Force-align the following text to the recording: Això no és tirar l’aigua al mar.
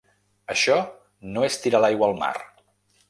Això 0.53 0.77
no 1.35 1.45
és 1.51 1.59
tirar 1.67 1.83
l’aigua 1.85 2.09
al 2.13 2.17
mar. 2.25 2.35